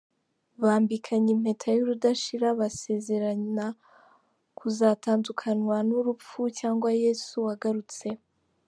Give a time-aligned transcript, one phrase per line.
[0.65, 3.65] Bambikanye impeta y'urudashira basezerana
[4.57, 8.07] kuzatandukanywa n'urupfu cyangwa Yesu agarutse.